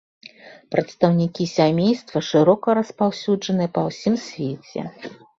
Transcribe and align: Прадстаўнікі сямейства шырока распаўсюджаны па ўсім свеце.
Прадстаўнікі 0.75 1.43
сямейства 1.57 2.21
шырока 2.29 2.67
распаўсюджаны 2.79 3.67
па 3.75 3.81
ўсім 3.91 4.17
свеце. 4.25 4.81